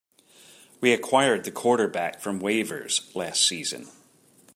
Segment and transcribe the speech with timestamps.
[0.79, 3.87] We acquired the quarterback from waivers last season.